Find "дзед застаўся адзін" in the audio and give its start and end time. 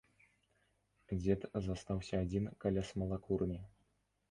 1.19-2.51